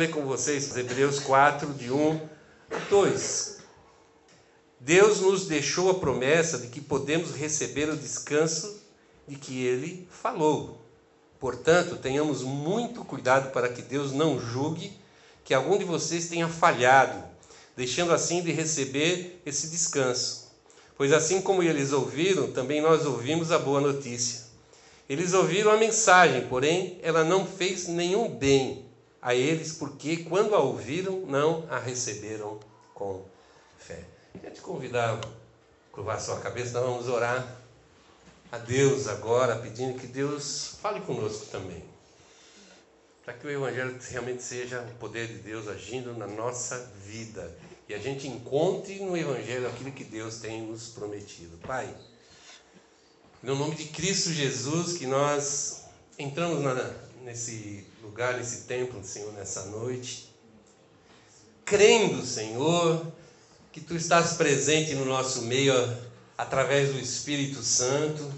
[0.00, 2.20] ler com vocês Hebreus 4, de 1
[2.70, 3.58] a 2.
[4.80, 8.80] Deus nos deixou a promessa de que podemos receber o descanso
[9.28, 10.80] de que ele falou.
[11.38, 14.90] Portanto, tenhamos muito cuidado para que Deus não julgue
[15.44, 17.22] que algum de vocês tenha falhado,
[17.76, 20.50] deixando assim de receber esse descanso.
[20.96, 24.46] Pois assim como eles ouviram, também nós ouvimos a boa notícia.
[25.06, 28.88] Eles ouviram a mensagem, porém ela não fez nenhum bem
[29.22, 32.58] a eles, porque quando a ouviram, não a receberam
[32.94, 33.24] com
[33.78, 34.02] fé.
[34.40, 35.20] Quero te convidar a
[35.92, 37.60] curvar sua cabeça, nós vamos orar
[38.50, 41.84] a Deus agora, pedindo que Deus fale conosco também.
[43.24, 47.56] Para que o Evangelho realmente seja o poder de Deus agindo na nossa vida.
[47.88, 51.58] E a gente encontre no Evangelho aquilo que Deus tem nos prometido.
[51.58, 51.94] Pai,
[53.42, 55.84] no nome de Cristo Jesus, que nós
[56.18, 56.74] entramos na,
[57.22, 60.34] nesse lugar, nesse templo, Senhor, nessa noite,
[61.64, 63.06] crendo, Senhor,
[63.72, 65.74] que Tu estás presente no nosso meio
[66.36, 68.30] através do Espírito Santo,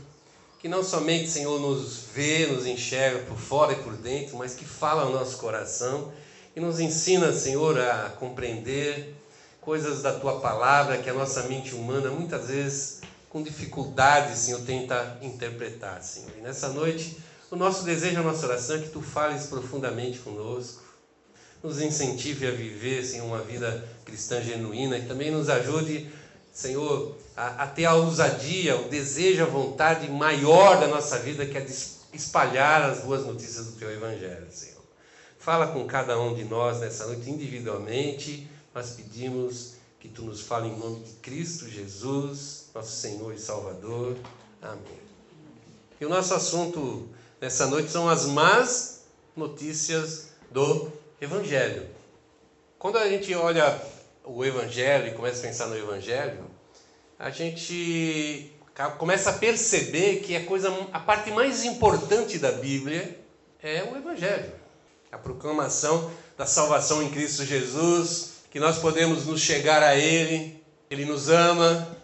[0.58, 4.64] que não somente, Senhor, nos vê, nos enxerga por fora e por dentro, mas que
[4.64, 6.12] fala ao nosso coração
[6.54, 9.14] e nos ensina, Senhor, a compreender
[9.60, 15.18] coisas da Tua palavra que a nossa mente humana muitas vezes com dificuldade, Senhor, tenta
[15.22, 16.30] interpretar, Senhor.
[16.36, 17.16] E nessa noite,
[17.52, 20.82] o nosso desejo, a nossa oração é que Tu fales profundamente conosco,
[21.62, 26.10] nos incentive a viver assim, uma vida cristã genuína e também nos ajude,
[26.50, 31.58] Senhor, a, a ter a ousadia, o desejo, a vontade maior da nossa vida, que
[31.58, 31.74] é de
[32.14, 34.82] espalhar as boas notícias do Teu Evangelho, Senhor.
[35.38, 40.68] Fala com cada um de nós nessa noite individualmente, nós pedimos que Tu nos fale
[40.68, 44.16] em nome de Cristo Jesus, nosso Senhor e Salvador.
[44.62, 45.02] Amém.
[46.00, 47.10] E o nosso assunto
[47.42, 49.02] nessa noite são as más
[49.36, 51.88] notícias do Evangelho.
[52.78, 53.82] Quando a gente olha
[54.24, 56.44] o Evangelho e começa a pensar no Evangelho,
[57.18, 58.52] a gente
[58.96, 63.18] começa a perceber que a coisa, a parte mais importante da Bíblia
[63.60, 64.52] é o Evangelho,
[65.10, 71.04] a proclamação da salvação em Cristo Jesus, que nós podemos nos chegar a Ele, Ele
[71.04, 72.01] nos ama.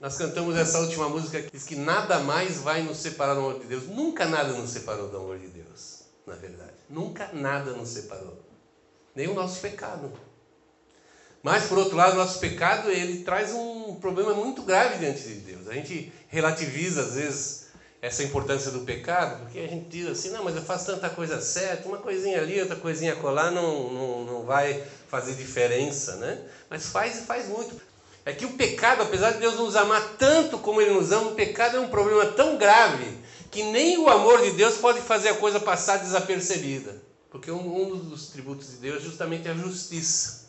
[0.00, 3.60] Nós cantamos essa última música que diz que nada mais vai nos separar do amor
[3.60, 3.86] de Deus.
[3.86, 6.74] Nunca nada nos separou do amor de Deus, na verdade.
[6.88, 8.46] Nunca nada nos separou
[9.16, 10.12] nem o nosso pecado.
[11.42, 15.34] Mas, por outro lado, o nosso pecado ele traz um problema muito grave diante de
[15.36, 15.68] Deus.
[15.68, 17.66] A gente relativiza, às vezes,
[18.02, 21.40] essa importância do pecado, porque a gente diz assim: não, mas eu faço tanta coisa
[21.40, 26.44] certa, uma coisinha ali, outra coisinha colar, não, não, não vai fazer diferença, né?
[26.68, 27.80] Mas faz e faz muito.
[28.26, 31.34] É que o pecado, apesar de Deus nos amar tanto como Ele nos ama, o
[31.36, 33.16] pecado é um problema tão grave
[33.52, 37.00] que nem o amor de Deus pode fazer a coisa passar desapercebida.
[37.30, 40.48] Porque um dos tributos de Deus é justamente a justiça.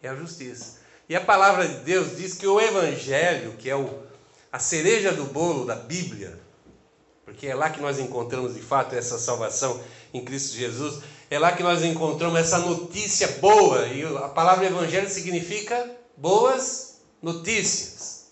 [0.00, 0.78] É a justiça.
[1.08, 3.90] E a palavra de Deus diz que o Evangelho, que é o,
[4.52, 6.38] a cereja do bolo da Bíblia,
[7.24, 9.80] porque é lá que nós encontramos de fato essa salvação
[10.14, 15.10] em Cristo Jesus, é lá que nós encontramos essa notícia boa, e a palavra Evangelho
[15.10, 18.26] significa boas notícias.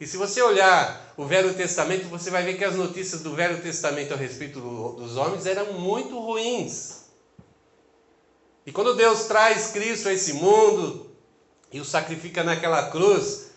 [0.00, 3.60] E se você olhar o Velho Testamento, você vai ver que as notícias do Velho
[3.60, 7.02] Testamento a respeito do, dos homens eram muito ruins.
[8.64, 11.10] E quando Deus traz Cristo a esse mundo
[11.72, 13.50] e o sacrifica naquela cruz,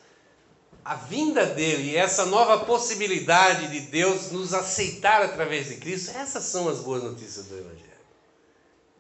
[0.84, 6.44] a vinda dele e essa nova possibilidade de Deus nos aceitar através de Cristo, essas
[6.44, 7.86] são as boas notícias do Evangelho.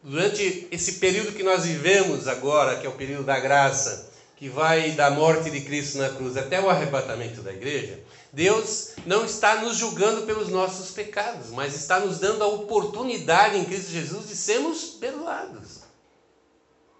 [0.03, 4.91] Durante esse período que nós vivemos agora, que é o período da graça, que vai
[4.91, 7.99] da morte de Cristo na cruz até o arrebatamento da igreja,
[8.33, 13.63] Deus não está nos julgando pelos nossos pecados, mas está nos dando a oportunidade em
[13.63, 15.85] Cristo Jesus de sermos perdoados.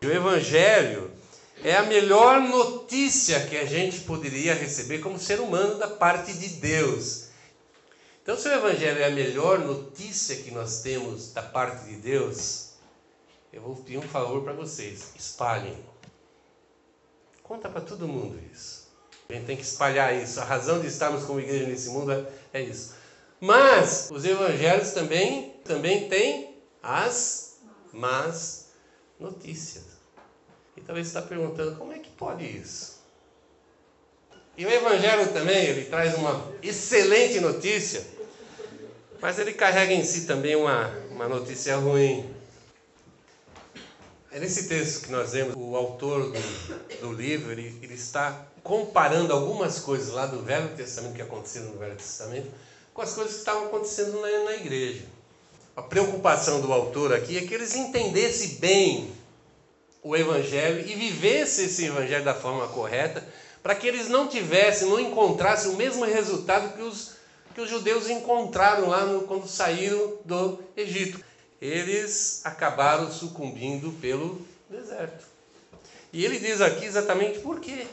[0.01, 1.12] O Evangelho
[1.63, 6.48] é a melhor notícia que a gente poderia receber como ser humano da parte de
[6.48, 7.25] Deus.
[8.21, 12.71] Então, se o Evangelho é a melhor notícia que nós temos da parte de Deus,
[13.51, 15.77] eu vou pedir um favor para vocês: espalhem.
[17.47, 18.88] Conta para todo mundo isso.
[19.30, 20.39] A gente tem que espalhar isso.
[20.39, 22.95] A razão de estarmos como igreja nesse mundo é, é isso.
[23.39, 27.59] Mas os evangelhos também, também têm as
[27.94, 28.71] más
[29.19, 29.83] notícias.
[30.75, 32.95] E talvez você está perguntando, como é que pode isso?
[34.57, 38.06] E o Evangelho também, ele traz uma excelente notícia,
[39.21, 42.34] mas ele carrega em si também uma, uma notícia ruim.
[44.35, 49.31] É nesse texto que nós vemos, o autor do, do livro, ele, ele está comparando
[49.31, 52.51] algumas coisas lá do Velho Testamento que aconteceram no Velho Testamento
[52.93, 55.05] com as coisas que estavam acontecendo na, na igreja.
[55.73, 59.13] a preocupação do autor aqui é que eles entendessem bem
[60.03, 63.25] o Evangelho e vivessem esse Evangelho da forma correta,
[63.63, 67.13] para que eles não tivessem, não encontrassem o mesmo resultado que os,
[67.53, 71.23] que os judeus encontraram lá no, quando saíram do Egito.
[71.62, 75.25] Eles acabaram sucumbindo pelo deserto.
[76.12, 77.88] E ele diz aqui exatamente por quê.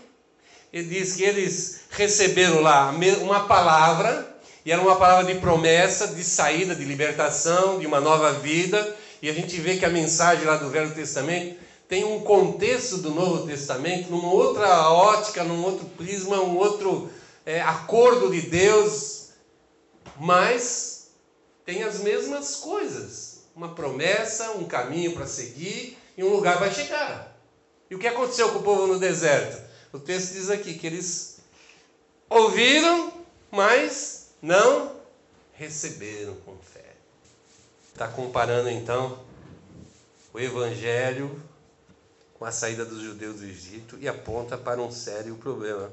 [0.72, 4.32] Ele diz que eles receberam lá uma palavra
[4.64, 8.96] e era uma palavra de promessa, de saída, de libertação, de uma nova vida.
[9.20, 11.56] E a gente vê que a mensagem lá do Velho Testamento
[11.88, 17.10] tem um contexto do Novo Testamento, numa outra ótica, num outro prisma, um outro
[17.44, 19.30] é, acordo de Deus,
[20.18, 21.08] mas
[21.66, 23.41] tem as mesmas coisas.
[23.54, 27.36] Uma promessa, um caminho para seguir e um lugar para chegar.
[27.90, 29.62] E o que aconteceu com o povo no deserto?
[29.92, 31.40] O texto diz aqui que eles
[32.28, 33.12] ouviram,
[33.50, 34.96] mas não
[35.52, 36.94] receberam com fé.
[37.92, 39.22] Está comparando então
[40.32, 41.40] o Evangelho
[42.38, 45.92] com a saída dos judeus do Egito e aponta para um sério problema.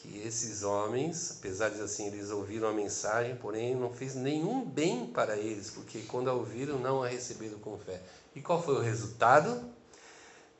[0.00, 5.06] Que esses homens, apesar de assim, eles ouviram a mensagem, porém não fez nenhum bem
[5.06, 8.00] para eles, porque quando a ouviram, não a receberam com fé.
[8.34, 9.70] E qual foi o resultado?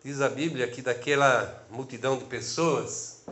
[0.05, 3.23] Diz a Bíblia que daquela multidão de pessoas,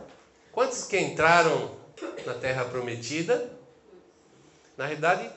[0.51, 1.77] quantos que entraram
[2.25, 3.51] na terra prometida.
[4.77, 5.31] Na realidade,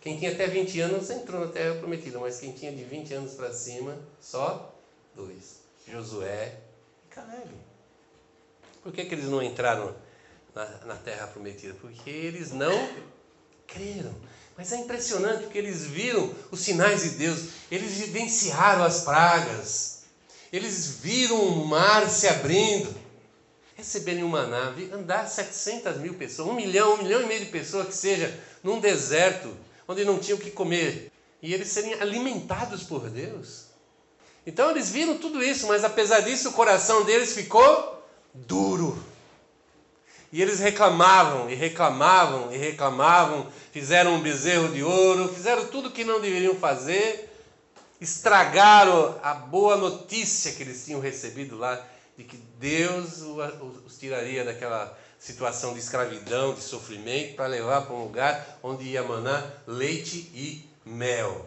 [0.00, 3.34] quem tinha até 20 anos entrou na terra prometida, mas quem tinha de 20 anos
[3.34, 4.74] para cima, só
[5.14, 6.56] dois: Josué
[7.04, 7.73] e Caleb.
[8.84, 9.96] Por que, que eles não entraram
[10.54, 11.74] na, na terra prometida?
[11.80, 12.88] Porque eles não
[13.66, 14.14] creram.
[14.56, 20.04] Mas é impressionante porque eles viram os sinais de Deus, eles vivenciaram as pragas,
[20.52, 23.02] eles viram o mar se abrindo
[23.76, 27.88] receberem uma nave, andar 700 mil pessoas, um milhão, um milhão e meio de pessoas
[27.88, 29.54] que seja, num deserto,
[29.86, 31.10] onde não tinham o que comer,
[31.42, 33.66] e eles serem alimentados por Deus.
[34.46, 37.93] Então eles viram tudo isso, mas apesar disso o coração deles ficou
[38.34, 39.02] duro.
[40.32, 46.02] E eles reclamavam, e reclamavam, e reclamavam, fizeram um bezerro de ouro, fizeram tudo que
[46.02, 47.30] não deveriam fazer,
[48.00, 51.80] estragaram a boa notícia que eles tinham recebido lá
[52.18, 53.20] de que Deus
[53.86, 59.02] os tiraria daquela situação de escravidão, de sofrimento, para levar para um lugar onde ia
[59.02, 61.46] manar leite e mel.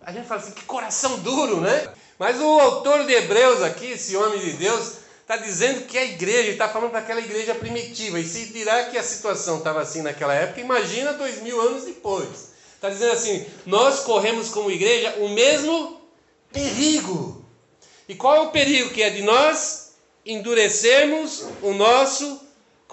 [0.00, 1.92] A gente fala assim, que coração duro, né?
[2.18, 6.50] Mas o autor de Hebreus aqui, esse homem de Deus, está dizendo que a igreja,
[6.50, 8.20] está falando para aquela igreja primitiva.
[8.20, 12.52] E se dirá que a situação estava assim naquela época, imagina dois mil anos depois.
[12.74, 16.00] Está dizendo assim: nós corremos como igreja o mesmo
[16.52, 17.42] perigo.
[18.06, 19.94] E qual é o perigo que é de nós
[20.26, 22.43] endurecermos o nosso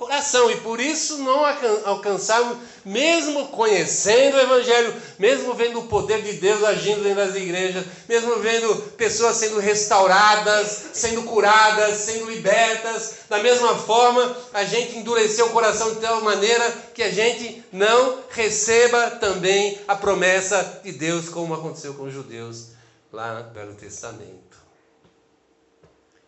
[0.01, 1.45] coração e por isso não
[1.85, 7.85] alcançarmos, mesmo conhecendo o Evangelho, mesmo vendo o poder de Deus agindo dentro das igrejas,
[8.09, 15.45] mesmo vendo pessoas sendo restauradas, sendo curadas, sendo libertas, da mesma forma a gente endureceu
[15.45, 21.29] o coração de tal maneira que a gente não receba também a promessa de Deus,
[21.29, 22.69] como aconteceu com os judeus
[23.13, 24.57] lá no Velho Testamento.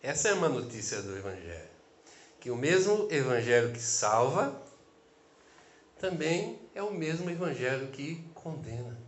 [0.00, 1.73] Essa é uma notícia do Evangelho.
[2.44, 4.54] Que o mesmo Evangelho que salva,
[5.98, 8.98] também é o mesmo Evangelho que condena.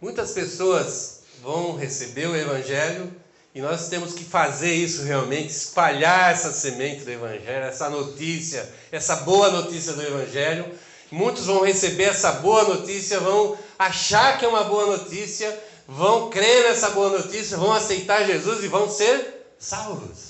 [0.00, 3.14] Muitas pessoas vão receber o Evangelho
[3.54, 9.14] e nós temos que fazer isso realmente, espalhar essa semente do Evangelho, essa notícia, essa
[9.14, 10.64] boa notícia do Evangelho.
[11.12, 15.56] Muitos vão receber essa boa notícia, vão achar que é uma boa notícia,
[15.86, 20.29] vão crer nessa boa notícia, vão aceitar Jesus e vão ser salvos.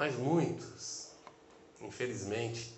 [0.00, 1.08] Mas muitos,
[1.78, 2.74] infelizmente,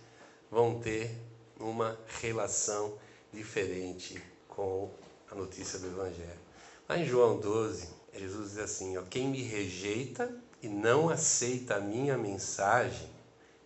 [0.50, 1.16] vão ter
[1.56, 2.98] uma relação
[3.32, 4.90] diferente com
[5.30, 6.40] a notícia do Evangelho.
[6.88, 11.80] Lá em João 12, Jesus diz assim: ó, Quem me rejeita e não aceita a
[11.80, 13.08] minha mensagem,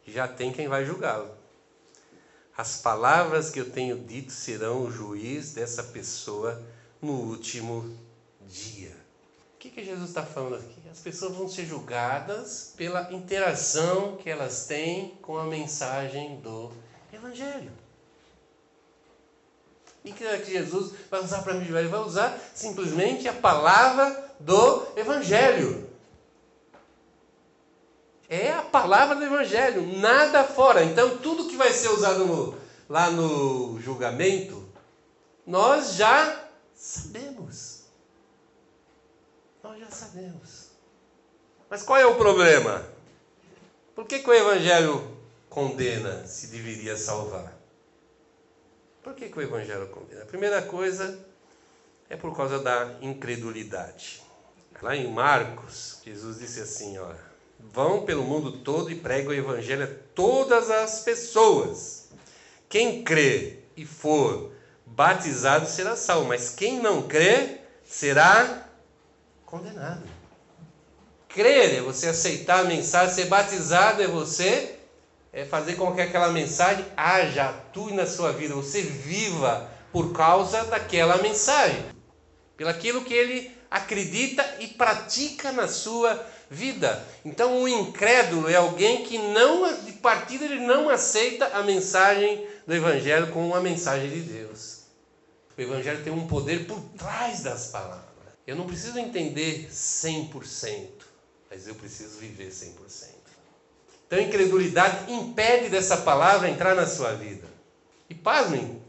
[0.07, 1.35] já tem quem vai julgá-lo.
[2.55, 6.63] As palavras que eu tenho dito serão o juiz dessa pessoa
[7.01, 7.99] no último
[8.47, 9.06] dia
[9.59, 10.83] que, que Jesus está falando aqui?
[10.91, 16.71] As pessoas vão ser julgadas pela interação que elas têm com a mensagem do
[17.13, 17.73] Evangelho.
[20.05, 21.67] E que Jesus vai usar para mim?
[21.67, 25.91] Ele vai usar simplesmente a palavra do Evangelho.
[28.29, 30.85] É a palavra do Evangelho, nada fora.
[30.85, 32.57] Então, tudo que vai ser usado no,
[32.89, 34.65] lá no julgamento,
[35.45, 36.45] nós já
[36.75, 37.36] sabemos.
[39.67, 40.69] Nós já sabemos.
[41.69, 42.87] Mas qual é o problema?
[43.97, 45.19] Por que, que o Evangelho
[45.51, 47.53] condena se deveria salvar?
[49.03, 50.23] Por que, que o Evangelho condena?
[50.23, 51.19] A primeira coisa
[52.09, 54.23] é por causa da incredulidade.
[54.81, 57.13] Lá em Marcos, Jesus disse assim: ó,
[57.59, 62.11] vão pelo mundo todo e pregam o Evangelho a todas as pessoas.
[62.69, 64.53] Quem crê e for
[64.85, 68.66] batizado será salvo, mas quem não crê será
[69.47, 70.03] condenado.
[71.29, 74.77] Crer é você aceitar a mensagem, ser batizado é você
[75.33, 80.65] é fazer com que aquela mensagem haja, atue na sua vida, você viva por causa
[80.65, 81.85] daquela mensagem,
[82.57, 86.19] pelo aquilo que ele acredita e pratica na sua
[86.51, 87.05] vida.
[87.23, 92.75] Então, o incrédulo é alguém que não, de partida, ele não aceita a mensagem do
[92.75, 94.85] Evangelho como uma mensagem de Deus.
[95.57, 98.06] O Evangelho tem um poder por trás das palavras.
[98.47, 100.89] Eu não preciso entender 100%,
[101.51, 103.17] mas eu preciso viver 100%.
[104.07, 107.49] Então, a incredulidade impede dessa palavra entrar na sua vida.
[108.09, 108.81] E pasmem,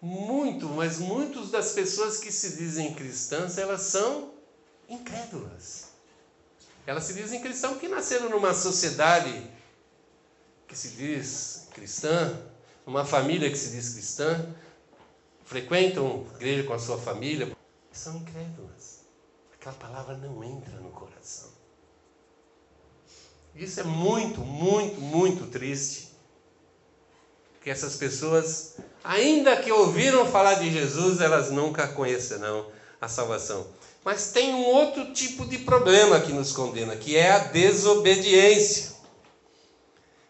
[0.00, 4.32] muito, mas muitas das pessoas que se dizem cristãs, elas são
[4.88, 5.86] incrédulas.
[6.86, 9.50] Elas se dizem cristãs porque nasceram numa sociedade
[10.68, 12.38] que se diz cristã,
[12.86, 14.54] numa família que se diz cristã,
[15.44, 17.56] frequentam igreja com a sua família,
[17.98, 19.00] são incrédulas.
[19.54, 21.50] Aquela palavra não entra no coração.
[23.54, 26.08] Isso é muito, muito, muito triste.
[27.62, 33.66] Que essas pessoas, ainda que ouviram falar de Jesus, elas nunca conhecerão a salvação.
[34.04, 38.94] Mas tem um outro tipo de problema que nos condena, que é a desobediência.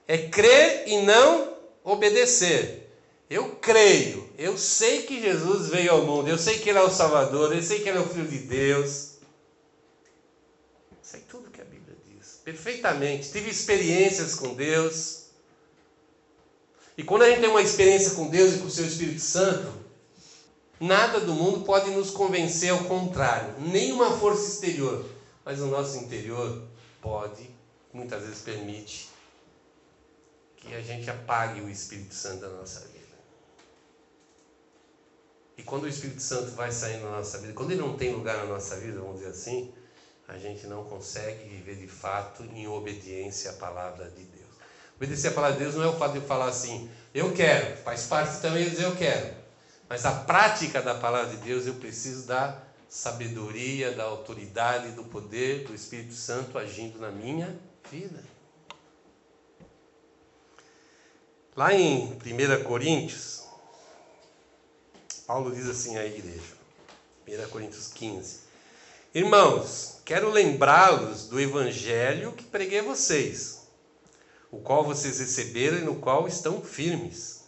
[0.08, 1.52] É crer e não
[1.84, 2.90] obedecer.
[3.28, 6.90] Eu creio, eu sei que Jesus veio ao mundo, eu sei que Ele é o
[6.90, 9.12] Salvador, eu sei que Ele é o Filho de Deus.
[11.00, 13.32] Sei tudo que a Bíblia diz, perfeitamente.
[13.32, 15.26] Tive experiências com Deus.
[16.98, 19.72] E quando a gente tem uma experiência com Deus e com o seu Espírito Santo,
[20.78, 25.04] nada do mundo pode nos convencer ao contrário, nenhuma força exterior,
[25.44, 26.62] mas o nosso interior
[27.00, 27.50] pode,
[27.92, 29.08] muitas vezes permite,
[30.56, 33.05] que a gente apague o Espírito Santo da nossa vida.
[35.56, 38.36] E quando o Espírito Santo vai saindo da nossa vida, quando ele não tem lugar
[38.36, 39.72] na nossa vida, vamos dizer assim,
[40.28, 44.46] a gente não consegue viver de fato em obediência à palavra de Deus.
[44.96, 48.06] Obedecer à palavra de Deus não é o fato de falar assim, eu quero, faz
[48.06, 49.34] parte também de dizer eu quero.
[49.88, 55.64] Mas a prática da palavra de Deus, eu preciso da sabedoria, da autoridade, do poder
[55.64, 57.56] do Espírito Santo agindo na minha
[57.90, 58.22] vida.
[61.54, 63.45] Lá em 1 Coríntios,
[65.26, 66.54] Paulo diz assim à igreja,
[67.26, 68.42] 1 Coríntios 15:
[69.12, 73.66] Irmãos, quero lembrá-los do evangelho que preguei a vocês,
[74.52, 77.44] o qual vocês receberam e no qual estão firmes.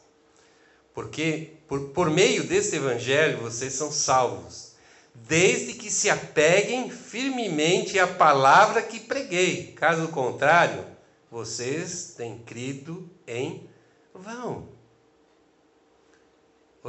[0.93, 4.73] Porque por, por meio deste evangelho vocês são salvos,
[5.15, 9.73] desde que se apeguem firmemente à palavra que preguei.
[9.75, 10.85] Caso contrário,
[11.31, 13.71] vocês têm crido em
[14.13, 14.78] vão.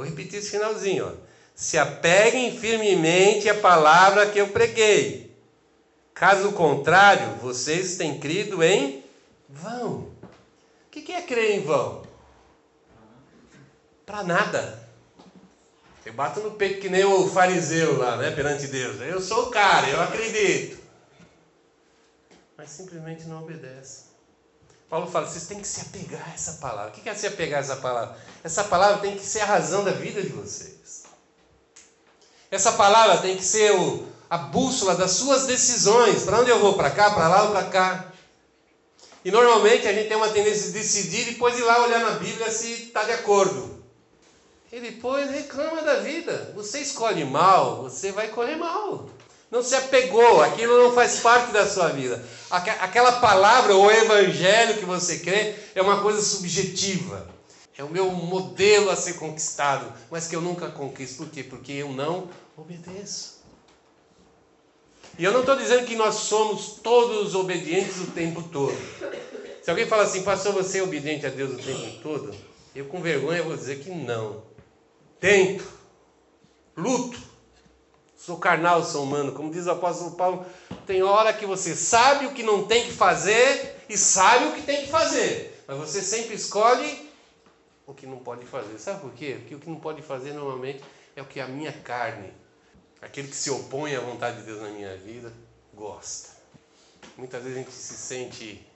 [0.00, 1.08] Vou repetir esse finalzinho.
[1.08, 1.12] Ó.
[1.54, 5.30] Se apeguem firmemente à palavra que eu preguei.
[6.14, 9.04] Caso contrário, vocês têm crido em
[9.46, 10.10] vão.
[10.86, 12.02] O que é crer em vão?
[14.06, 14.88] Para nada.
[16.06, 18.98] Eu bato no peito que nem o fariseu lá, né, perante Deus.
[19.02, 20.78] Eu sou o cara, eu acredito.
[22.56, 24.09] Mas simplesmente não obedece.
[24.90, 26.90] Paulo fala, vocês têm que se apegar a essa palavra.
[26.90, 28.18] O que é se apegar a essa palavra?
[28.42, 31.04] Essa palavra tem que ser a razão da vida de vocês.
[32.50, 36.24] Essa palavra tem que ser o, a bússola das suas decisões.
[36.24, 36.74] Para onde eu vou?
[36.74, 38.12] Para cá, para lá ou para cá?
[39.24, 42.18] E normalmente a gente tem uma tendência de decidir e depois ir lá olhar na
[42.18, 43.80] Bíblia se está de acordo.
[44.72, 46.52] E depois reclama da vida.
[46.56, 49.08] Você escolhe mal, você vai colher mal
[49.50, 52.24] não se apegou, aquilo não faz parte da sua vida.
[52.50, 57.28] Aquela palavra ou evangelho que você crê é uma coisa subjetiva.
[57.76, 61.24] É o meu modelo a ser conquistado, mas que eu nunca conquisto.
[61.24, 61.42] Por quê?
[61.42, 63.40] Porque eu não obedeço.
[65.18, 68.76] E eu não estou dizendo que nós somos todos obedientes o tempo todo.
[69.62, 72.34] Se alguém fala assim, pastor, você é obediente a Deus o tempo todo?
[72.74, 74.42] Eu com vergonha vou dizer que não.
[75.18, 75.64] Tento,
[76.76, 77.18] luto,
[78.20, 79.32] Sou carnal, sou humano.
[79.32, 80.44] Como diz o apóstolo Paulo,
[80.86, 84.60] tem hora que você sabe o que não tem que fazer e sabe o que
[84.60, 85.64] tem que fazer.
[85.66, 87.10] Mas você sempre escolhe
[87.86, 88.78] o que não pode fazer.
[88.78, 89.38] Sabe por quê?
[89.40, 90.84] Porque o que não pode fazer normalmente
[91.16, 92.30] é o que a minha carne,
[93.00, 95.32] aquele que se opõe à vontade de Deus na minha vida,
[95.72, 96.28] gosta.
[97.16, 98.66] Muitas vezes a gente se sente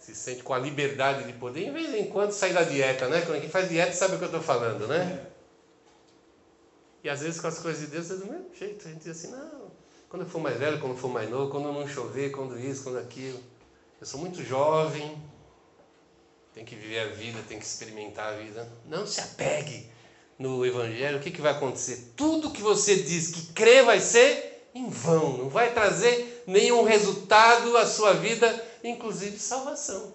[0.00, 3.24] se sente com a liberdade de poder, em vez em quando sair da dieta, né?
[3.40, 5.26] Quem faz dieta sabe o que eu estou falando, né?
[7.06, 8.88] E às vezes com as coisas de Deus é do mesmo jeito.
[8.88, 9.70] A gente diz assim, não,
[10.08, 12.82] quando eu for mais velho, quando eu for mais novo, quando não chover, quando isso,
[12.82, 13.38] quando aquilo.
[14.00, 15.16] Eu sou muito jovem,
[16.52, 18.68] tem que viver a vida, tem que experimentar a vida.
[18.86, 19.88] Não se apegue
[20.36, 21.18] no Evangelho.
[21.18, 22.12] O que, que vai acontecer?
[22.16, 27.76] Tudo que você diz que crê vai ser em vão, não vai trazer nenhum resultado
[27.76, 30.12] à sua vida inclusive salvação.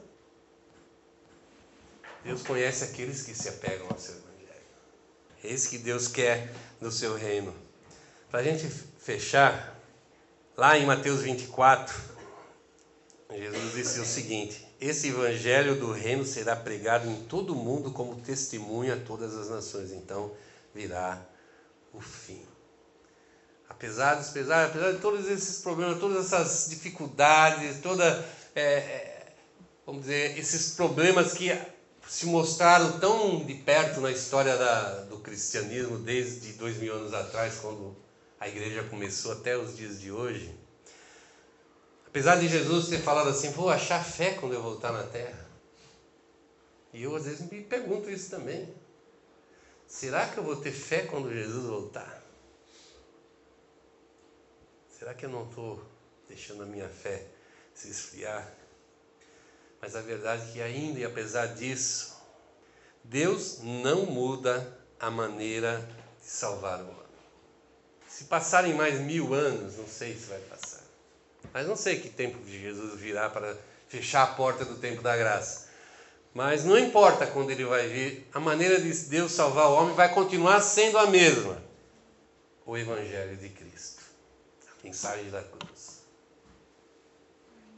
[2.26, 4.62] Deus conhece aqueles que se apegam ao seu evangelho.
[5.42, 7.54] É isso que Deus quer no seu reino.
[8.30, 8.68] Para a gente
[9.00, 9.80] fechar,
[10.58, 11.96] lá em Mateus 24,
[13.32, 18.16] Jesus disse o seguinte: Esse evangelho do reino será pregado em todo o mundo como
[18.22, 19.92] testemunho a todas as nações.
[19.92, 20.32] Então
[20.74, 21.24] virá
[21.94, 22.42] o fim.
[23.70, 28.04] Apesar dos pesares, apesar de todos esses problemas, todas essas dificuldades, toda
[28.54, 29.34] é, é,
[29.86, 31.52] vamos dizer, esses problemas que
[32.08, 37.56] se mostraram tão de perto na história da, do cristianismo desde dois mil anos atrás,
[37.60, 37.96] quando
[38.40, 40.54] a igreja começou até os dias de hoje.
[42.08, 45.50] Apesar de Jesus ter falado assim, vou achar fé quando eu voltar na terra.
[46.94, 48.74] E eu às vezes me pergunto isso também.
[49.88, 52.22] Será que eu vou ter fé quando Jesus voltar?
[54.90, 55.82] Será que eu não estou
[56.28, 57.26] deixando a minha fé
[57.74, 58.61] se esfriar.
[59.82, 62.16] Mas a verdade é que ainda e apesar disso,
[63.04, 65.80] Deus não muda a maneira
[66.22, 67.02] de salvar o homem.
[68.08, 70.84] Se passarem mais mil anos, não sei se vai passar.
[71.52, 73.58] Mas não sei que tempo de Jesus virá para
[73.88, 75.70] fechar a porta do tempo da graça.
[76.34, 80.14] Mas não importa quando ele vai vir, a maneira de Deus salvar o homem vai
[80.14, 81.62] continuar sendo a mesma.
[82.66, 84.04] O Evangelho de Cristo,
[84.68, 86.01] a mensagem da cruz.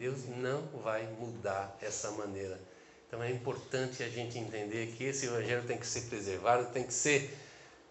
[0.03, 2.59] Deus não vai mudar essa maneira.
[3.07, 6.93] Então é importante a gente entender que esse evangelho tem que ser preservado, tem que
[6.93, 7.33] ser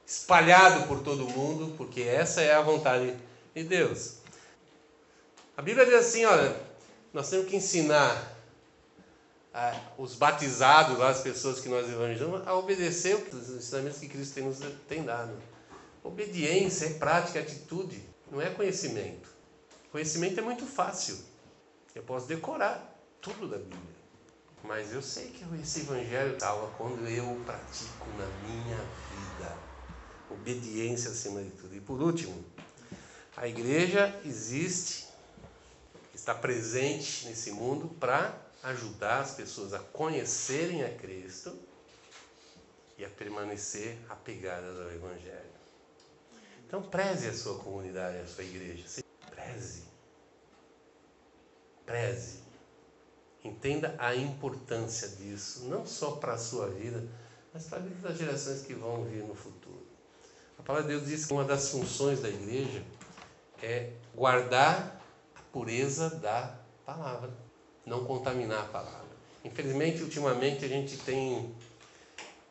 [0.04, 3.16] espalhado por todo mundo, porque essa é a vontade
[3.54, 4.16] de Deus.
[5.56, 6.54] A Bíblia diz assim, olha,
[7.14, 8.36] nós temos que ensinar
[9.54, 14.44] a, os batizados, as pessoas que nós evangelizamos, a obedecer os ensinamentos que Cristo tem
[14.44, 15.32] nos tem dado.
[16.04, 19.30] Obediência é prática, é atitude, não é conhecimento.
[19.90, 21.31] Conhecimento é muito fácil.
[21.94, 24.02] Eu posso decorar tudo da Bíblia.
[24.64, 29.56] Mas eu sei que esse evangelho estava quando eu pratico na minha vida.
[30.30, 31.74] Obediência acima de tudo.
[31.74, 32.44] E por último,
[33.36, 35.08] a igreja existe,
[36.14, 41.58] está presente nesse mundo para ajudar as pessoas a conhecerem a Cristo
[42.96, 45.52] e a permanecer apegadas ao Evangelho.
[46.66, 49.02] Então preze a sua comunidade, a sua igreja.
[49.30, 49.91] Preze
[51.92, 52.40] preze.
[53.44, 57.06] Entenda a importância disso, não só para a sua vida,
[57.52, 59.86] mas para a vida das gerações que vão vir no futuro.
[60.58, 62.82] A palavra de Deus diz que uma das funções da igreja
[63.62, 65.02] é guardar
[65.34, 67.30] a pureza da palavra,
[67.84, 69.12] não contaminar a palavra.
[69.44, 71.54] Infelizmente, ultimamente, a gente tem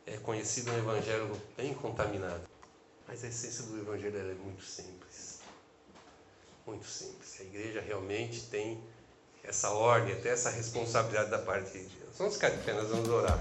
[0.06, 2.44] é, conhecido um evangelho bem contaminado,
[3.08, 5.40] mas a essência do evangelho é muito simples.
[6.68, 7.40] Muito simples.
[7.40, 8.84] A igreja realmente tem
[9.44, 12.18] essa ordem, até essa responsabilidade da parte de Deus.
[12.18, 13.40] Vamos ficar de pé, nós vamos orar.